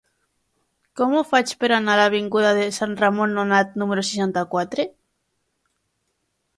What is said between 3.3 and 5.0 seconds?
Nonat número seixanta-quatre?